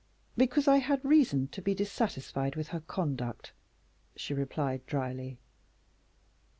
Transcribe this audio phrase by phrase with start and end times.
[0.35, 3.53] "Because I had reason to be dissatisfied with her conduct,"
[4.15, 5.37] she replied, dryly.